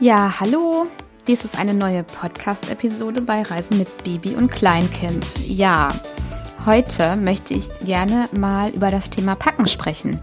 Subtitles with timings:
[0.00, 0.86] Ja, hallo.
[1.26, 5.46] Dies ist eine neue Podcast-Episode bei Reisen mit Baby und Kleinkind.
[5.46, 5.90] Ja,
[6.64, 10.20] heute möchte ich gerne mal über das Thema Packen sprechen.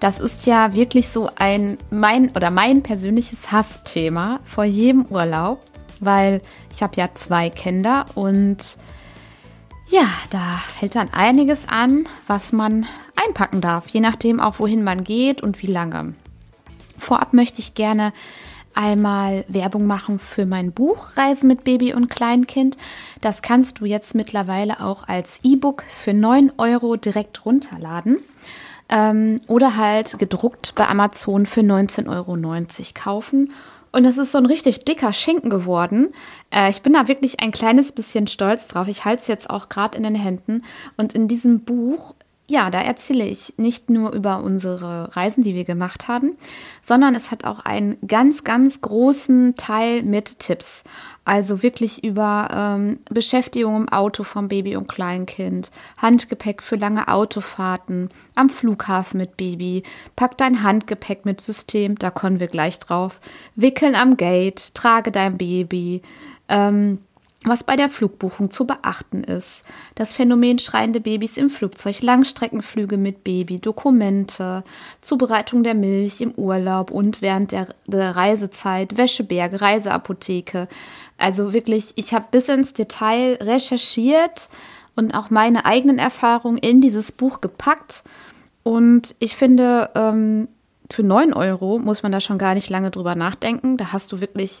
[0.00, 5.64] Das ist ja wirklich so ein mein oder mein persönliches Hassthema vor jedem Urlaub,
[6.00, 6.42] weil
[6.72, 8.58] ich habe ja zwei Kinder und
[9.88, 15.04] ja, da fällt dann einiges an, was man einpacken darf, je nachdem auch wohin man
[15.04, 16.14] geht und wie lange.
[16.98, 18.12] Vorab möchte ich gerne
[18.74, 22.76] einmal Werbung machen für mein Buch Reisen mit Baby und Kleinkind.
[23.20, 28.18] Das kannst du jetzt mittlerweile auch als E-Book für 9 Euro direkt runterladen.
[28.88, 32.36] Ähm, oder halt gedruckt bei Amazon für 19,90 Euro
[32.94, 33.52] kaufen.
[33.98, 36.10] Und es ist so ein richtig dicker Schinken geworden.
[36.54, 38.86] Äh, ich bin da wirklich ein kleines bisschen stolz drauf.
[38.86, 40.62] Ich halte es jetzt auch gerade in den Händen.
[40.96, 42.14] Und in diesem Buch
[42.50, 46.36] ja, da erzähle ich nicht nur über unsere Reisen, die wir gemacht haben,
[46.82, 50.82] sondern es hat auch einen ganz, ganz großen Teil mit Tipps.
[51.26, 58.08] Also wirklich über ähm, Beschäftigung im Auto vom Baby und Kleinkind, Handgepäck für lange Autofahrten,
[58.34, 59.82] am Flughafen mit Baby,
[60.16, 63.20] pack dein Handgepäck mit System, da kommen wir gleich drauf,
[63.56, 66.00] wickeln am Gate, trage dein Baby,
[66.48, 67.00] ähm,
[67.48, 69.62] was bei der Flugbuchung zu beachten ist.
[69.94, 74.64] Das Phänomen schreiende Babys im Flugzeug, Langstreckenflüge mit Baby, Dokumente,
[75.00, 80.68] Zubereitung der Milch im Urlaub und während der, Reisezeit, Wäscheberge, Reiseapotheke.
[81.16, 84.50] Also wirklich, ich habe bis ins Detail recherchiert
[84.96, 88.04] und auch meine eigenen Erfahrungen in dieses Buch gepackt.
[88.62, 90.48] Und ich finde, ähm,
[90.90, 93.76] für 9 Euro muss man da schon gar nicht lange drüber nachdenken.
[93.76, 94.60] Da hast du wirklich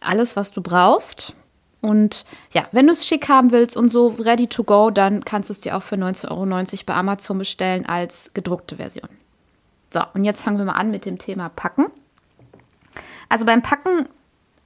[0.00, 1.36] alles, was du brauchst
[1.82, 5.50] und ja, wenn du es schick haben willst und so ready to go, dann kannst
[5.50, 9.08] du es dir auch für 19,90 Euro bei Amazon bestellen als gedruckte Version.
[9.90, 11.86] So, und jetzt fangen wir mal an mit dem Thema Packen.
[13.28, 14.08] Also beim Packen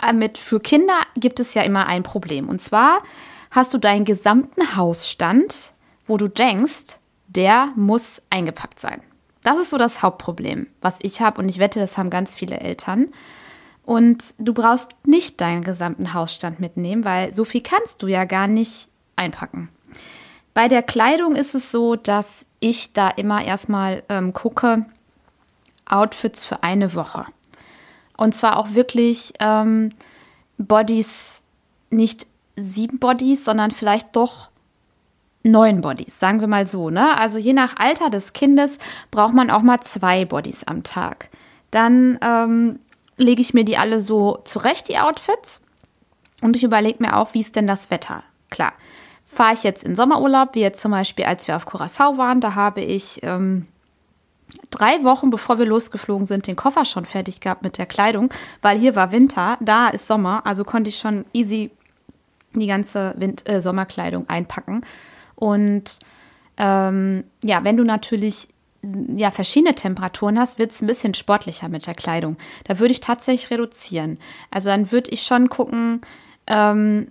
[0.00, 2.48] äh, mit für Kinder gibt es ja immer ein Problem.
[2.48, 3.02] Und zwar
[3.50, 5.72] hast du deinen gesamten Hausstand,
[6.06, 6.98] wo du denkst,
[7.28, 9.00] der muss eingepackt sein.
[9.42, 11.40] Das ist so das Hauptproblem, was ich habe.
[11.40, 13.08] Und ich wette, das haben ganz viele Eltern.
[13.86, 18.48] Und du brauchst nicht deinen gesamten Hausstand mitnehmen, weil so viel kannst du ja gar
[18.48, 19.70] nicht einpacken.
[20.54, 24.86] Bei der Kleidung ist es so, dass ich da immer erstmal ähm, gucke,
[25.88, 27.26] Outfits für eine Woche.
[28.16, 29.92] Und zwar auch wirklich ähm,
[30.58, 31.40] Bodies,
[31.90, 32.26] nicht
[32.56, 34.50] sieben Bodies, sondern vielleicht doch
[35.44, 36.90] neun Bodies, sagen wir mal so.
[36.90, 37.16] Ne?
[37.16, 38.78] Also je nach Alter des Kindes
[39.12, 41.28] braucht man auch mal zwei Bodies am Tag.
[41.70, 42.80] Dann ähm,
[43.16, 45.62] lege ich mir die alle so zurecht, die Outfits.
[46.42, 48.22] Und ich überlege mir auch, wie ist denn das Wetter?
[48.50, 48.72] Klar,
[49.24, 52.54] fahre ich jetzt in Sommerurlaub, wie jetzt zum Beispiel, als wir auf Curacao waren, da
[52.54, 53.66] habe ich ähm,
[54.70, 58.32] drei Wochen, bevor wir losgeflogen sind, den Koffer schon fertig gehabt mit der Kleidung,
[58.62, 61.70] weil hier war Winter, da ist Sommer, also konnte ich schon easy
[62.54, 64.82] die ganze Wind äh, Sommerkleidung einpacken.
[65.34, 65.98] Und
[66.56, 68.48] ähm, ja, wenn du natürlich
[69.16, 72.36] ja, verschiedene Temperaturen hast, wird es ein bisschen sportlicher mit der Kleidung.
[72.64, 74.18] Da würde ich tatsächlich reduzieren.
[74.50, 76.00] Also dann würde ich schon gucken,
[76.46, 77.10] ähm,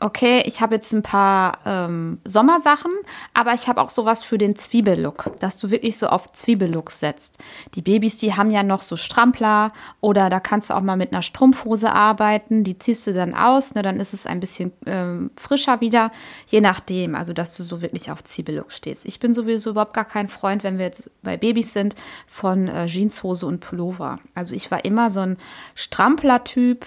[0.00, 2.90] okay, ich habe jetzt ein paar ähm, Sommersachen,
[3.32, 7.38] aber ich habe auch sowas für den Zwiebellook, dass du wirklich so auf Zwiebellook setzt.
[7.74, 11.12] Die Babys, die haben ja noch so Strampler oder da kannst du auch mal mit
[11.12, 15.30] einer Strumpfhose arbeiten, die ziehst du dann aus, ne, dann ist es ein bisschen ähm,
[15.36, 16.10] frischer wieder,
[16.48, 19.04] je nachdem, also dass du so wirklich auf Zwiebellook stehst.
[19.04, 21.94] Ich bin sowieso überhaupt gar kein Freund, wenn wir jetzt bei Babys sind,
[22.26, 24.18] von äh, Jeanshose und Pullover.
[24.34, 25.36] Also ich war immer so ein
[25.76, 26.84] Strampler-Typ,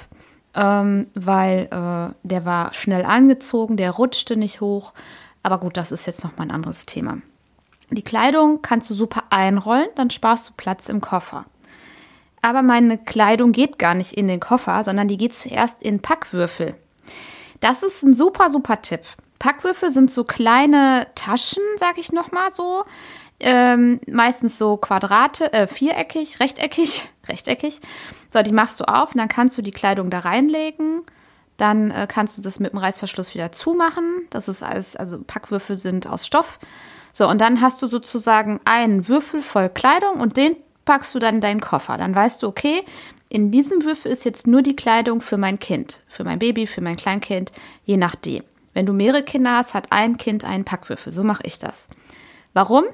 [0.57, 4.91] ähm, weil äh, der war schnell angezogen, der rutschte nicht hoch.
[5.43, 7.19] Aber gut, das ist jetzt nochmal ein anderes Thema.
[7.91, 11.45] Die Kleidung kannst du super einrollen, dann sparst du Platz im Koffer.
[12.41, 16.75] Aber meine Kleidung geht gar nicht in den Koffer, sondern die geht zuerst in Packwürfel.
[17.59, 19.01] Das ist ein super, super Tipp.
[19.39, 22.83] Packwürfel sind so kleine Taschen, sag ich nochmal so.
[23.39, 27.81] Ähm, meistens so Quadrate, äh, viereckig, rechteckig, rechteckig.
[28.29, 31.03] So, die machst du auf und dann kannst du die Kleidung da reinlegen.
[31.57, 34.27] Dann äh, kannst du das mit dem Reißverschluss wieder zumachen.
[34.29, 36.59] Das ist alles, also Packwürfel sind aus Stoff.
[37.13, 41.35] So, und dann hast du sozusagen einen Würfel voll Kleidung und den packst du dann
[41.35, 41.97] in deinen Koffer.
[41.97, 42.83] Dann weißt du, okay,
[43.29, 46.81] in diesem Würfel ist jetzt nur die Kleidung für mein Kind, für mein Baby, für
[46.81, 47.51] mein Kleinkind,
[47.83, 48.43] je nachdem.
[48.73, 51.11] Wenn du mehrere Kinder hast, hat ein Kind einen Packwürfel.
[51.11, 51.87] So mache ich das.
[52.53, 52.85] Warum?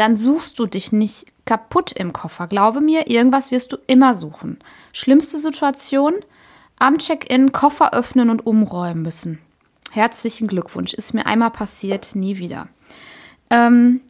[0.00, 2.46] Dann suchst du dich nicht kaputt im Koffer.
[2.46, 4.58] Glaube mir, irgendwas wirst du immer suchen.
[4.94, 6.14] Schlimmste Situation,
[6.78, 9.40] am Check-in Koffer öffnen und umräumen müssen.
[9.90, 10.94] Herzlichen Glückwunsch.
[10.94, 12.68] Ist mir einmal passiert, nie wieder.
[13.50, 14.00] Ähm,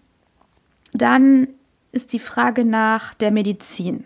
[0.92, 1.48] dann
[1.90, 4.04] ist die Frage nach der Medizin.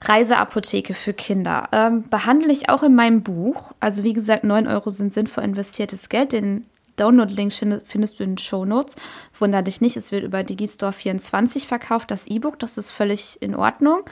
[0.00, 1.68] Reiseapotheke für Kinder.
[1.72, 3.72] Ähm, behandle ich auch in meinem Buch.
[3.78, 6.32] Also wie gesagt, 9 Euro sind sinnvoll investiertes Geld.
[6.32, 7.52] Den Download-Link
[7.84, 8.96] findest du in den Show Notes.
[9.38, 12.58] Wunder dich nicht, es wird über Digistore 24 verkauft, das E-Book.
[12.58, 14.02] Das ist völlig in Ordnung,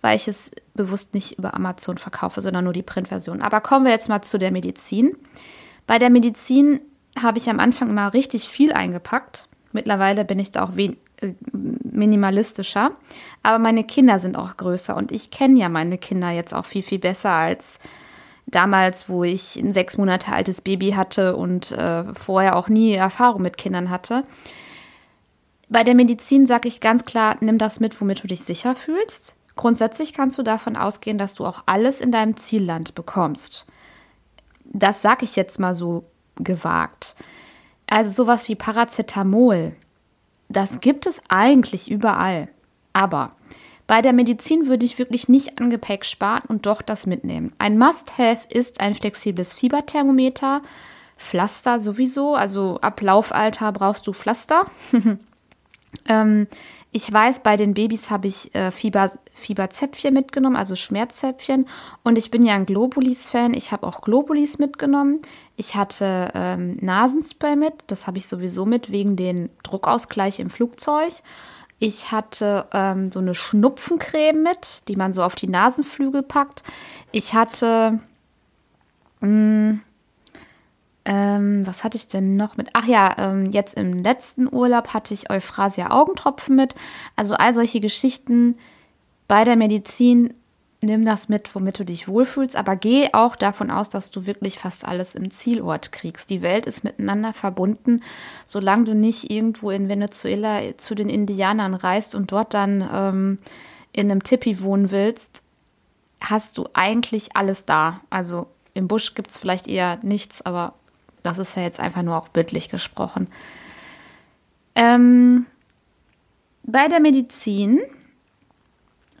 [0.00, 3.42] weil ich es bewusst nicht über Amazon verkaufe, sondern nur die Printversion.
[3.42, 5.16] Aber kommen wir jetzt mal zu der Medizin.
[5.86, 6.80] Bei der Medizin
[7.20, 9.48] habe ich am Anfang mal richtig viel eingepackt.
[9.72, 10.94] Mittlerweile bin ich da auch äh,
[11.52, 12.92] minimalistischer.
[13.42, 16.82] Aber meine Kinder sind auch größer und ich kenne ja meine Kinder jetzt auch viel,
[16.82, 17.78] viel besser als
[18.50, 23.42] damals, wo ich ein sechs Monate altes Baby hatte und äh, vorher auch nie Erfahrung
[23.42, 24.24] mit Kindern hatte.
[25.68, 29.36] Bei der Medizin sage ich ganz klar, nimm das mit, womit du dich sicher fühlst.
[29.56, 33.66] Grundsätzlich kannst du davon ausgehen, dass du auch alles in deinem Zielland bekommst.
[34.64, 36.04] Das sage ich jetzt mal so
[36.36, 37.14] gewagt.
[37.86, 39.74] Also sowas wie Paracetamol,
[40.48, 42.48] das gibt es eigentlich überall.
[42.92, 43.32] Aber
[43.90, 47.52] bei der Medizin würde ich wirklich nicht an Gepäck sparen und doch das mitnehmen.
[47.58, 50.62] Ein Must-Have ist ein flexibles Fieberthermometer,
[51.16, 54.64] Pflaster sowieso, also ab Laufalter brauchst du Pflaster.
[56.08, 56.46] ähm,
[56.92, 61.66] ich weiß, bei den Babys habe ich äh, Fieber, Fieberzäpfchen mitgenommen, also Schmerzzäpfchen.
[62.04, 63.54] Und ich bin ja ein Globulis-Fan.
[63.54, 65.20] Ich habe auch Globulis mitgenommen.
[65.56, 67.74] Ich hatte ähm, Nasenspray mit.
[67.88, 71.12] Das habe ich sowieso mit wegen den Druckausgleich im Flugzeug.
[71.80, 76.62] Ich hatte ähm, so eine Schnupfencreme mit, die man so auf die Nasenflügel packt.
[77.10, 77.98] Ich hatte
[79.20, 79.80] mm,
[81.06, 82.68] ähm, was hatte ich denn noch mit?
[82.74, 86.74] Ach ja, ähm, jetzt im letzten Urlaub hatte ich Euphrasia Augentropfen mit.
[87.16, 88.56] Also all solche Geschichten
[89.26, 90.34] bei der Medizin.
[90.82, 94.58] Nimm das mit, womit du dich wohlfühlst, aber geh auch davon aus, dass du wirklich
[94.58, 96.30] fast alles im Zielort kriegst.
[96.30, 98.02] Die Welt ist miteinander verbunden.
[98.46, 103.38] Solange du nicht irgendwo in Venezuela zu den Indianern reist und dort dann ähm,
[103.92, 105.42] in einem Tipi wohnen willst,
[106.22, 108.00] hast du eigentlich alles da.
[108.08, 110.72] Also im Busch gibt es vielleicht eher nichts, aber
[111.22, 113.28] das ist ja jetzt einfach nur auch bildlich gesprochen.
[114.74, 115.44] Ähm,
[116.62, 117.80] bei der Medizin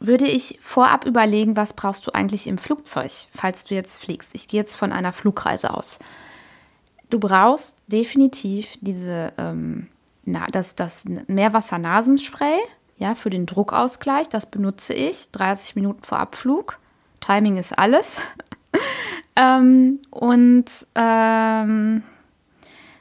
[0.00, 4.34] würde ich vorab überlegen, was brauchst du eigentlich im Flugzeug, falls du jetzt fliegst.
[4.34, 5.98] Ich gehe jetzt von einer Flugreise aus.
[7.10, 9.88] Du brauchst definitiv diese, ähm,
[10.24, 12.58] na, das, das Meerwasser-Nasenspray,
[12.96, 14.28] ja, für den Druckausgleich.
[14.28, 16.78] Das benutze ich 30 Minuten vor Abflug.
[17.20, 18.22] Timing ist alles.
[19.36, 22.02] Ähm, und ähm,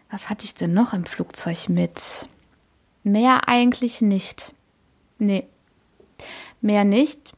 [0.10, 2.28] was hatte ich denn noch im Flugzeug mit?
[3.04, 4.54] Mehr eigentlich nicht.
[5.18, 5.48] Nee,
[6.61, 7.33] mehr nicht.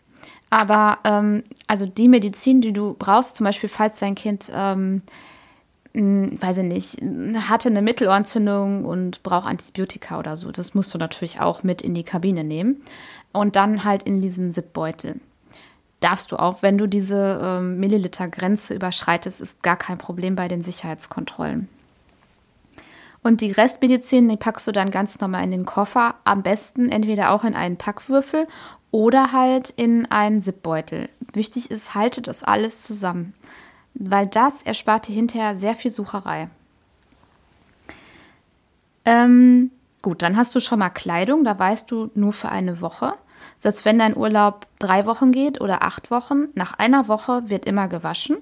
[0.50, 5.02] Aber ähm, also die Medizin, die du brauchst, zum Beispiel falls dein Kind, ähm,
[5.94, 7.02] weiß ich nicht,
[7.50, 11.94] hatte eine Mittelohrentzündung und braucht Antibiotika oder so, das musst du natürlich auch mit in
[11.94, 12.82] die Kabine nehmen.
[13.34, 15.20] Und dann halt in diesen Zipbeutel
[16.02, 20.62] darfst du auch, wenn du diese ähm, Milliliter-Grenze überschreitest, ist gar kein Problem bei den
[20.62, 21.70] Sicherheitskontrollen.
[23.24, 26.16] Und die Restmedizin, die packst du dann ganz normal in den Koffer.
[26.24, 28.48] Am besten entweder auch in einen Packwürfel
[28.92, 31.10] oder halt in einen Zipbeutel.
[31.34, 33.34] Wichtig ist, halte das alles zusammen,
[33.94, 36.50] weil das erspart dir hinterher sehr viel Sucherei.
[39.06, 39.72] Ähm,
[40.02, 43.14] gut, dann hast du schon mal Kleidung, da weißt du nur für eine Woche.
[43.58, 47.88] Selbst wenn dein Urlaub drei Wochen geht oder acht Wochen, nach einer Woche wird immer
[47.88, 48.38] gewaschen.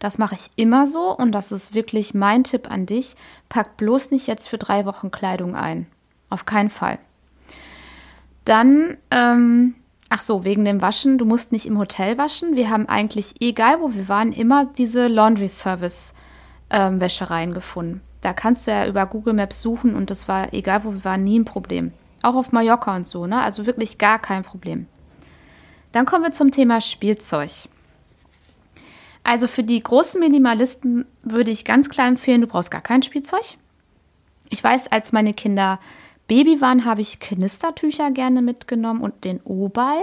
[0.00, 3.16] Das mache ich immer so und das ist wirklich mein Tipp an dich.
[3.48, 5.86] Pack bloß nicht jetzt für drei Wochen Kleidung ein.
[6.30, 6.98] Auf keinen Fall.
[8.44, 9.74] Dann, ähm,
[10.10, 12.56] ach so, wegen dem Waschen, du musst nicht im Hotel waschen.
[12.56, 16.12] Wir haben eigentlich, egal wo wir waren, immer diese Laundry Service
[16.68, 18.02] ähm, Wäschereien gefunden.
[18.20, 21.24] Da kannst du ja über Google Maps suchen und das war, egal wo wir waren,
[21.24, 21.92] nie ein Problem.
[22.22, 23.40] Auch auf Mallorca und so, ne?
[23.40, 24.86] Also wirklich gar kein Problem.
[25.92, 27.50] Dann kommen wir zum Thema Spielzeug.
[29.22, 33.56] Also für die großen Minimalisten würde ich ganz klar empfehlen, du brauchst gar kein Spielzeug.
[34.50, 35.78] Ich weiß, als meine Kinder
[36.30, 40.00] Baby waren, habe ich Knistertücher gerne mitgenommen und den O-Ball.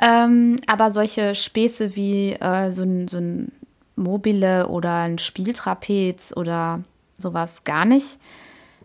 [0.00, 3.52] Ähm, aber solche Späße wie äh, so, ein, so ein
[3.96, 6.80] Mobile oder ein Spieltrapez oder
[7.18, 8.18] sowas gar nicht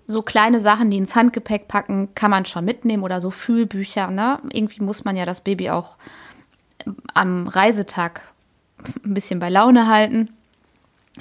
[0.08, 4.12] so kleine Sachen, die ins Handgepäck packen, kann man schon mitnehmen oder so Fühlbücher.
[4.12, 4.39] Ne?
[4.51, 5.96] Irgendwie muss man ja das Baby auch
[7.13, 8.22] am Reisetag
[9.05, 10.36] ein bisschen bei Laune halten.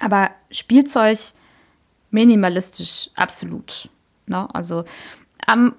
[0.01, 1.19] Aber Spielzeug
[2.11, 3.89] minimalistisch absolut.
[4.27, 4.49] Ne?
[4.55, 4.85] Also
[5.47, 5.75] am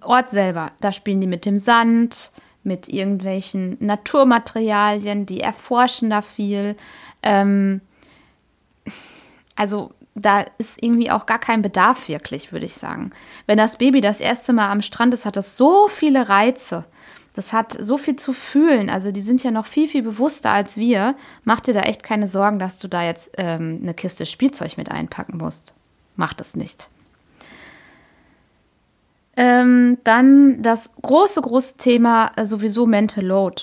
[0.00, 2.30] Ort selber, da spielen die mit dem Sand,
[2.64, 6.76] mit irgendwelchen Naturmaterialien, die erforschen da viel.
[7.22, 7.80] Ähm,
[9.56, 13.10] also da ist irgendwie auch gar kein Bedarf wirklich, würde ich sagen.
[13.46, 16.84] Wenn das Baby das erste Mal am Strand ist, hat das so viele Reize.
[17.34, 18.90] Das hat so viel zu fühlen.
[18.90, 21.16] Also die sind ja noch viel, viel bewusster als wir.
[21.44, 24.90] Mach dir da echt keine Sorgen, dass du da jetzt ähm, eine Kiste Spielzeug mit
[24.90, 25.74] einpacken musst.
[26.14, 26.90] Mach das nicht.
[29.36, 33.62] Ähm, dann das große, große Thema äh, sowieso Mental Load.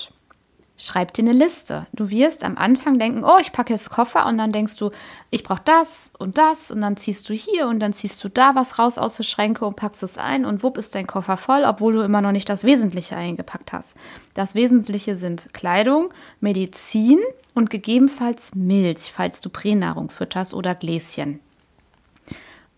[0.82, 1.86] Schreib dir eine Liste.
[1.92, 4.90] Du wirst am Anfang denken, oh, ich packe jetzt Koffer und dann denkst du,
[5.28, 8.54] ich brauche das und das und dann ziehst du hier und dann ziehst du da
[8.54, 11.64] was raus aus der Schränke und packst es ein und wupp ist dein Koffer voll,
[11.66, 13.94] obwohl du immer noch nicht das Wesentliche eingepackt hast.
[14.32, 17.18] Das Wesentliche sind Kleidung, Medizin
[17.54, 21.40] und gegebenenfalls Milch, falls du Pränahrung fütterst oder Gläschen.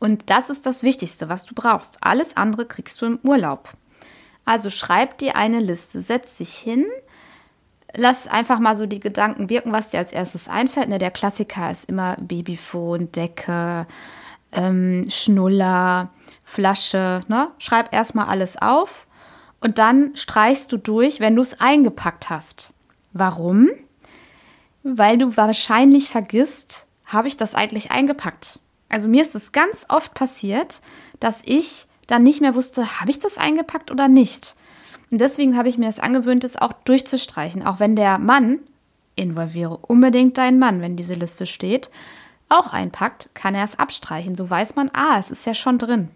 [0.02, 1.98] Und das ist das Wichtigste, was du brauchst.
[2.00, 3.68] Alles andere kriegst du im Urlaub.
[4.44, 6.86] Also schreib dir eine Liste, setz dich hin,
[7.94, 10.88] lass einfach mal so die Gedanken wirken, was dir als erstes einfällt.
[10.88, 13.86] Ne, der Klassiker ist immer Babyfon, Decke,
[14.50, 16.10] ähm, Schnuller,
[16.42, 17.22] Flasche.
[17.28, 17.52] Ne?
[17.58, 19.06] Schreib erstmal alles auf
[19.60, 22.72] und dann streichst du durch, wenn du es eingepackt hast.
[23.12, 23.68] Warum?
[24.82, 28.58] Weil du wahrscheinlich vergisst, habe ich das eigentlich eingepackt?
[28.92, 30.82] Also mir ist es ganz oft passiert,
[31.18, 34.54] dass ich dann nicht mehr wusste, habe ich das eingepackt oder nicht.
[35.10, 37.66] Und deswegen habe ich mir das angewöhnt, es auch durchzustreichen.
[37.66, 38.58] Auch wenn der Mann,
[39.16, 41.90] involviere unbedingt deinen Mann, wenn diese Liste steht,
[42.50, 44.36] auch einpackt, kann er es abstreichen.
[44.36, 46.10] So weiß man, ah, es ist ja schon drin.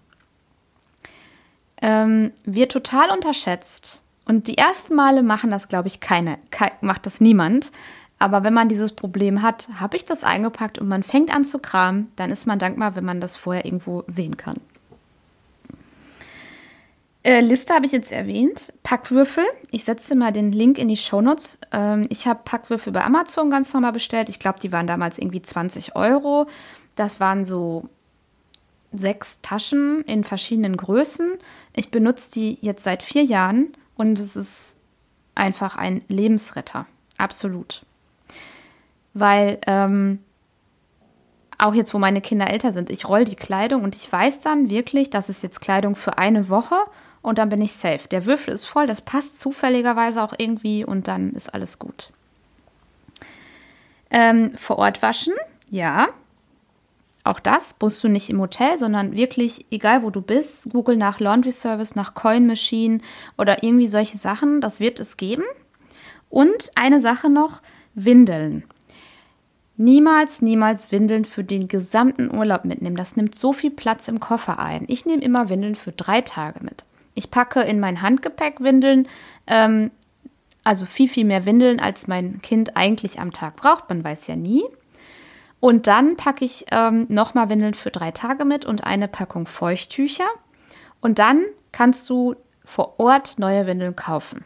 [1.80, 4.02] Ähm, wird total unterschätzt.
[4.26, 6.38] Und die ersten Male machen das, glaube ich, keine,
[6.83, 7.73] macht das niemand.
[8.18, 11.58] Aber wenn man dieses Problem hat, habe ich das eingepackt und man fängt an zu
[11.58, 14.56] kramen, dann ist man dankbar, wenn man das vorher irgendwo sehen kann.
[17.23, 18.73] Äh, Liste habe ich jetzt erwähnt.
[18.85, 19.44] Packwürfel.
[19.70, 21.58] Ich setze mal den Link in die Shownotes.
[21.73, 24.28] Ähm, ich habe Packwürfel bei Amazon ganz normal bestellt.
[24.28, 26.46] Ich glaube, die waren damals irgendwie 20 Euro.
[26.94, 27.88] Das waren so
[28.92, 31.32] sechs Taschen in verschiedenen Größen.
[31.75, 34.76] Ich benutze die jetzt seit vier Jahren und es ist
[35.35, 36.87] einfach ein Lebensretter.
[37.18, 37.82] Absolut
[39.18, 40.18] weil ähm,
[41.56, 44.68] auch jetzt, wo meine Kinder älter sind, ich roll die Kleidung und ich weiß dann
[44.68, 46.76] wirklich, das ist jetzt Kleidung für eine Woche
[47.23, 48.08] und dann bin ich safe.
[48.11, 52.11] Der Würfel ist voll, das passt zufälligerweise auch irgendwie und dann ist alles gut.
[54.11, 55.35] Ähm, vor Ort waschen,
[55.70, 56.08] ja.
[57.25, 61.20] Auch das musst du nicht im Hotel, sondern wirklich, egal wo du bist, google nach
[61.20, 63.00] Laundry Service, nach Coin Machine
[63.38, 65.42] oder irgendwie solche Sachen, das wird es geben.
[66.28, 67.62] Und eine Sache noch,
[67.94, 68.64] Windeln.
[69.78, 72.97] Niemals, niemals Windeln für den gesamten Urlaub mitnehmen.
[72.97, 74.85] Das nimmt so viel Platz im Koffer ein.
[74.88, 76.85] Ich nehme immer Windeln für drei Tage mit.
[77.14, 79.09] Ich packe in mein Handgepäck Windeln,
[79.47, 79.90] ähm,
[80.64, 83.88] also viel, viel mehr Windeln, als mein Kind eigentlich am Tag braucht.
[83.88, 84.64] Man weiß ja nie.
[85.61, 90.28] Und dann packe ich ähm, nochmal Windeln für drei Tage mit und eine Packung Feuchttücher.
[91.00, 94.45] Und dann kannst du vor Ort neue Windeln kaufen.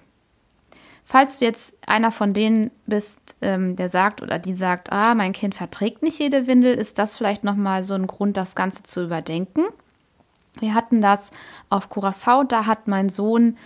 [1.10, 5.32] Falls du jetzt einer von denen bist, ähm, der sagt oder die sagt, ah, mein
[5.32, 9.02] Kind verträgt nicht jede Windel, ist das vielleicht nochmal so ein Grund, das Ganze zu
[9.02, 9.64] überdenken.
[10.60, 11.32] Wir hatten das
[11.68, 13.56] auf Curacao, da hat mein Sohn,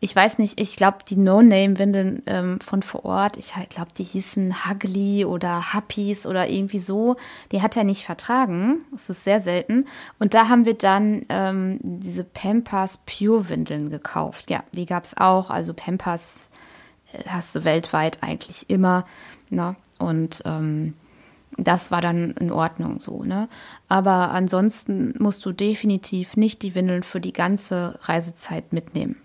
[0.00, 4.68] ich weiß nicht, ich glaube, die No-Name-Windeln ähm, von vor Ort, ich glaube, die hießen
[4.68, 7.16] Hugly oder Happies oder irgendwie so,
[7.52, 8.80] die hat er nicht vertragen.
[8.92, 9.86] Das ist sehr selten.
[10.18, 14.50] Und da haben wir dann ähm, diese Pampers Pure-Windeln gekauft.
[14.50, 16.50] Ja, die gab es auch, also Pampers
[17.28, 19.06] hast du weltweit eigentlich immer.
[19.50, 19.76] Ne?
[19.98, 20.94] Und ähm,
[21.56, 23.22] das war dann in Ordnung so.
[23.24, 23.48] Ne?
[23.88, 29.16] Aber ansonsten musst du definitiv nicht die Windeln für die ganze Reisezeit mitnehmen.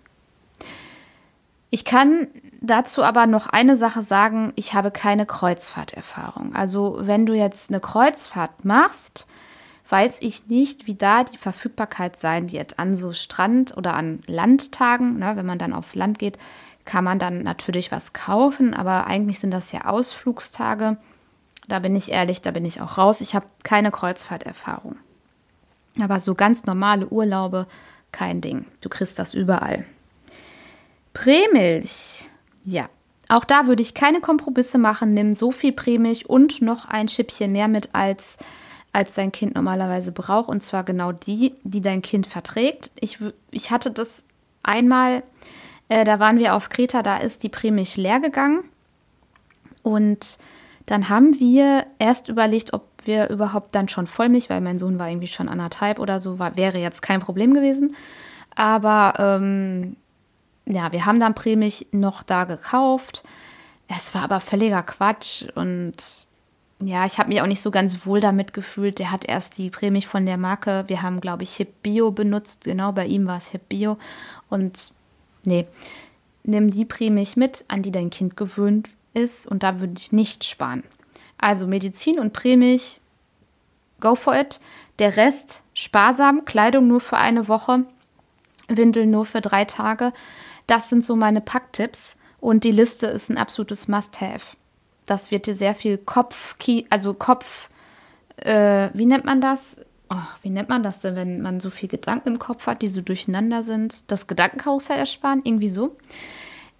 [1.70, 2.26] Ich kann
[2.60, 6.54] dazu aber noch eine Sache sagen, ich habe keine Kreuzfahrterfahrung.
[6.54, 9.26] Also wenn du jetzt eine Kreuzfahrt machst,
[9.88, 12.78] weiß ich nicht, wie da die Verfügbarkeit sein wird.
[12.78, 16.38] An so Strand- oder an Landtagen, ne, wenn man dann aufs Land geht,
[16.84, 20.96] kann man dann natürlich was kaufen, aber eigentlich sind das ja Ausflugstage.
[21.68, 23.20] Da bin ich ehrlich, da bin ich auch raus.
[23.20, 24.96] Ich habe keine Kreuzfahrterfahrung.
[26.00, 27.66] Aber so ganz normale Urlaube,
[28.10, 28.64] kein Ding.
[28.80, 29.84] Du kriegst das überall.
[31.14, 32.28] Prämilch.
[32.64, 32.88] Ja,
[33.28, 35.14] auch da würde ich keine Kompromisse machen.
[35.14, 38.38] Nimm so viel Prämilch und noch ein Schippchen mehr mit, als,
[38.92, 40.48] als dein Kind normalerweise braucht.
[40.48, 42.90] Und zwar genau die, die dein Kind verträgt.
[42.98, 43.18] Ich,
[43.50, 44.22] ich hatte das
[44.62, 45.22] einmal
[45.92, 48.64] äh, da waren wir auf Kreta, da ist die Prämilch leer gegangen.
[49.82, 50.38] Und
[50.86, 55.10] dann haben wir erst überlegt, ob wir überhaupt dann schon Vollmilch, weil mein Sohn war
[55.10, 57.94] irgendwie schon anderthalb oder so, war, wäre jetzt kein Problem gewesen.
[58.54, 59.96] Aber ähm,
[60.64, 63.24] ja, wir haben dann Prämilch noch da gekauft.
[63.86, 65.94] Es war aber völliger Quatsch und
[66.80, 68.98] ja, ich habe mich auch nicht so ganz wohl damit gefühlt.
[68.98, 72.64] Der hat erst die Prämie von der Marke, wir haben, glaube ich, Hip Bio benutzt.
[72.64, 73.98] Genau, bei ihm war es Hip Bio.
[74.48, 74.92] Und
[75.44, 75.66] nee,
[76.44, 79.46] nimm die Prämie mit, an die dein Kind gewöhnt ist.
[79.46, 80.84] Und da würde ich nicht sparen.
[81.38, 83.00] Also Medizin und Prämilch,
[84.00, 84.60] go for it.
[84.98, 87.84] Der Rest sparsam, Kleidung nur für eine Woche,
[88.68, 90.12] Windeln nur für drei Tage.
[90.66, 92.16] Das sind so meine Packtipps.
[92.40, 94.56] Und die Liste ist ein absolutes Must-Have
[95.06, 96.56] das wird dir sehr viel Kopf,
[96.90, 97.68] also Kopf,
[98.36, 99.76] äh, wie nennt man das?
[100.12, 102.88] Oh, wie nennt man das denn, wenn man so viel Gedanken im Kopf hat, die
[102.88, 104.10] so durcheinander sind?
[104.10, 105.96] Das Gedankenkarussell ersparen, irgendwie so.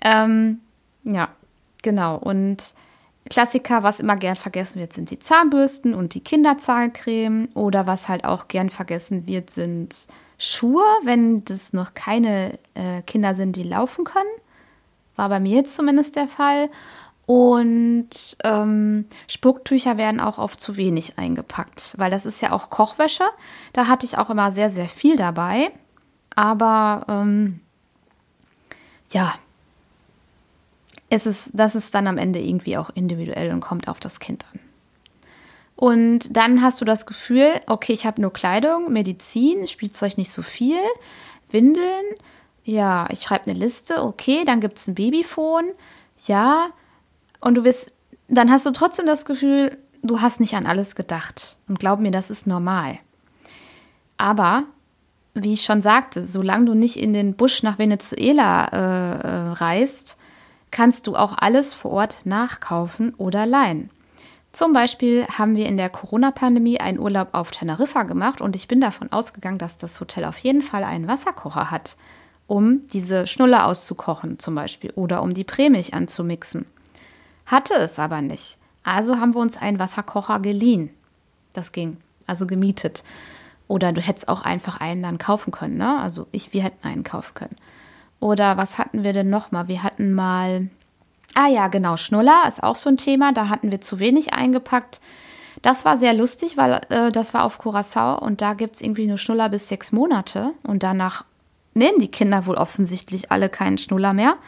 [0.03, 0.61] Ähm,
[1.05, 1.29] ja,
[1.83, 2.17] genau.
[2.17, 2.75] Und
[3.31, 7.49] Klassiker, was immer gern vergessen wird, sind die Zahnbürsten und die Kinderzahlcreme.
[7.55, 9.95] Oder was halt auch gern vergessen wird, sind
[10.37, 14.29] Schuhe, wenn das noch keine äh, Kinder sind, die laufen können.
[15.17, 16.69] War bei mir jetzt zumindest der Fall.
[17.27, 23.25] Und ähm, Spucktücher werden auch oft zu wenig eingepackt, weil das ist ja auch Kochwäsche.
[23.73, 25.71] Da hatte ich auch immer sehr, sehr viel dabei.
[26.35, 27.61] Aber ähm,
[29.11, 29.35] ja,
[31.11, 34.47] es ist, das ist dann am Ende irgendwie auch individuell und kommt auf das Kind
[34.53, 34.61] an.
[35.77, 40.43] Und dann hast du das Gefühl, okay, ich habe nur Kleidung, Medizin, Spielzeug nicht so
[40.43, 40.79] viel,
[41.51, 42.05] Windeln,
[42.65, 45.73] ja, ich schreibe eine Liste, okay, dann gibt es ein Babyphone,
[46.27, 46.71] ja,
[47.43, 47.93] und du wirst,
[48.29, 51.59] dann hast du trotzdem das Gefühl, du hast nicht an alles gedacht.
[51.69, 52.99] Und glaub mir, das ist normal.
[54.17, 54.65] Aber,
[55.35, 60.17] wie ich schon sagte, solange du nicht in den Busch nach Venezuela äh, äh, reist,
[60.71, 63.91] kannst du auch alles vor Ort nachkaufen oder leihen.
[64.53, 68.81] Zum Beispiel haben wir in der Corona-Pandemie einen Urlaub auf Teneriffa gemacht und ich bin
[68.81, 71.97] davon ausgegangen, dass das Hotel auf jeden Fall einen Wasserkocher hat,
[72.47, 76.67] um diese Schnulle auszukochen zum Beispiel oder um die Prämilch anzumixen.
[77.53, 78.57] Hatte es aber nicht.
[78.83, 80.89] Also haben wir uns einen Wasserkocher geliehen.
[81.53, 81.99] Das ging.
[82.27, 83.05] Also gemietet.
[83.69, 86.01] Oder du hättest auch einfach einen dann kaufen können, ne?
[86.01, 87.57] Also ich, wir hätten einen kaufen können.
[88.21, 89.69] Oder was hatten wir denn noch mal?
[89.69, 90.71] Wir hatten mal,
[91.35, 93.35] ah ja, genau, Schnuller ist auch so ein Thema.
[93.35, 95.03] Da hatten wir zu wenig eingepackt.
[95.61, 99.07] Das war sehr lustig, weil äh, das war auf Curacao und da gibt es irgendwie
[99.07, 101.27] nur Schnuller bis sechs Monate und danach
[101.75, 104.39] nehmen die Kinder wohl offensichtlich alle keinen Schnuller mehr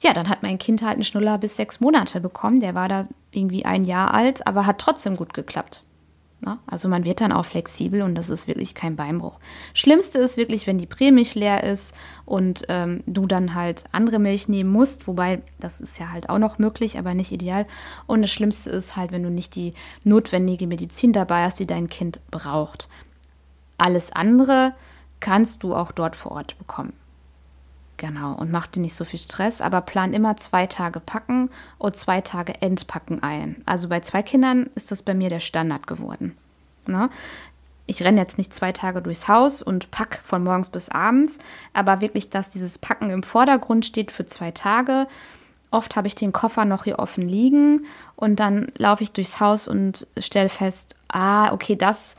[0.00, 2.60] ja, dann hat mein Kind halt einen Schnuller bis sechs Monate bekommen.
[2.60, 5.82] Der war da irgendwie ein Jahr alt, aber hat trotzdem gut geklappt.
[6.40, 6.54] Na?
[6.54, 6.58] Ne?
[6.66, 9.40] Also man wird dann auch flexibel und das ist wirklich kein Beinbruch.
[9.74, 14.48] Schlimmste ist wirklich, wenn die Prämilch leer ist und ähm, du dann halt andere Milch
[14.48, 17.64] nehmen musst, wobei das ist ja halt auch noch möglich, aber nicht ideal.
[18.06, 21.88] Und das Schlimmste ist halt, wenn du nicht die notwendige Medizin dabei hast, die dein
[21.88, 22.88] Kind braucht.
[23.76, 24.74] Alles andere
[25.18, 26.92] kannst du auch dort vor Ort bekommen.
[27.98, 31.96] Genau, und mach dir nicht so viel Stress, aber plan immer zwei Tage packen und
[31.96, 33.60] zwei Tage entpacken ein.
[33.66, 36.38] Also bei zwei Kindern ist das bei mir der Standard geworden.
[36.86, 37.10] Ne?
[37.86, 41.38] Ich renne jetzt nicht zwei Tage durchs Haus und pack von morgens bis abends,
[41.72, 45.08] aber wirklich, dass dieses Packen im Vordergrund steht für zwei Tage.
[45.72, 47.84] Oft habe ich den Koffer noch hier offen liegen
[48.14, 52.14] und dann laufe ich durchs Haus und stelle fest, ah, okay, das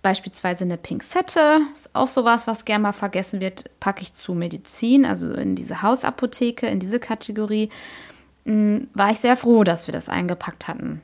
[0.00, 5.04] Beispielsweise eine Pinzette, ist auch sowas, was gerne mal vergessen wird, packe ich zu Medizin,
[5.04, 7.70] also in diese Hausapotheke, in diese Kategorie.
[8.44, 11.02] Hm, war ich sehr froh, dass wir das eingepackt hatten,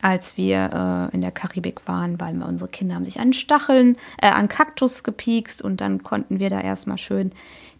[0.00, 4.28] als wir äh, in der Karibik waren, weil unsere Kinder haben sich an Stacheln, äh,
[4.28, 7.32] an Kaktus gepiekst und dann konnten wir da erstmal schön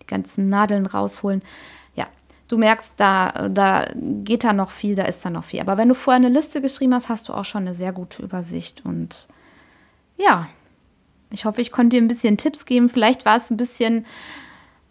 [0.02, 1.40] die ganzen Nadeln rausholen.
[1.96, 2.08] Ja,
[2.48, 5.60] du merkst, da, da geht da noch viel, da ist da noch viel.
[5.60, 8.22] Aber wenn du vorher eine Liste geschrieben hast, hast du auch schon eine sehr gute
[8.22, 9.26] Übersicht und
[10.16, 10.48] ja,
[11.32, 12.88] ich hoffe, ich konnte dir ein bisschen Tipps geben.
[12.88, 14.04] Vielleicht war es ein bisschen,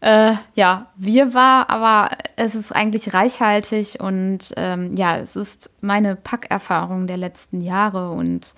[0.02, 6.16] äh, ja, wir war, aber es ist eigentlich reichhaltig und ähm, ja, es ist meine
[6.16, 8.54] Packerfahrung der letzten Jahre und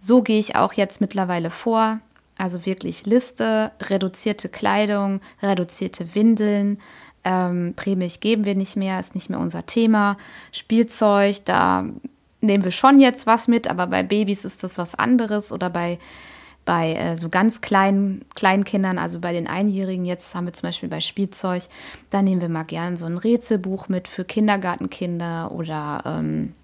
[0.00, 2.00] so gehe ich auch jetzt mittlerweile vor.
[2.38, 6.78] Also wirklich Liste, reduzierte Kleidung, reduzierte Windeln.
[7.24, 10.16] Ähm, Prämilch geben wir nicht mehr, ist nicht mehr unser Thema.
[10.52, 11.84] Spielzeug, da
[12.40, 15.98] nehmen wir schon jetzt was mit, aber bei Babys ist das was anderes oder bei,
[16.64, 20.68] bei äh, so ganz kleinen, kleinen Kindern, also bei den Einjährigen, jetzt haben wir zum
[20.68, 21.64] Beispiel bei Spielzeug,
[22.10, 26.54] da nehmen wir mal gern so ein Rätselbuch mit für Kindergartenkinder oder ähm,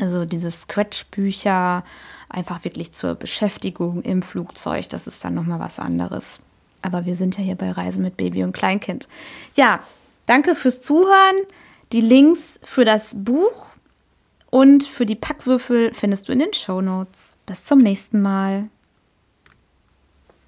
[0.00, 1.84] also diese Scratch-Bücher,
[2.28, 6.40] einfach wirklich zur Beschäftigung im Flugzeug, das ist dann nochmal was anderes.
[6.82, 9.08] Aber wir sind ja hier bei Reisen mit Baby und Kleinkind.
[9.54, 9.80] Ja,
[10.26, 11.36] danke fürs Zuhören.
[11.92, 13.66] Die Links für das Buch
[14.50, 17.38] und für die Packwürfel findest du in den Show Notes.
[17.46, 18.68] Bis zum nächsten Mal.